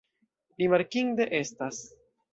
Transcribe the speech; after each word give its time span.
Rimarkinde 0.61 1.27
estas. 1.43 1.83